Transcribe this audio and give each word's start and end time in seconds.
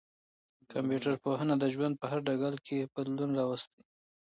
کمپيوټر 0.71 1.13
پوهنه 1.23 1.55
د 1.59 1.63
ژوند 1.73 1.93
په 2.01 2.05
هر 2.11 2.19
ډګر 2.27 2.53
کي 2.65 2.77
بدلون 2.93 3.31
راوستی. 3.39 3.81